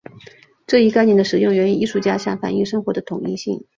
[0.65, 3.67] 这一概念的使用源于艺术家想反映生活的统一性。